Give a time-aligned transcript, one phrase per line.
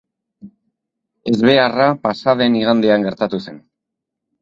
[1.33, 3.65] Ezbeharra pasa den igandean gertatu zen.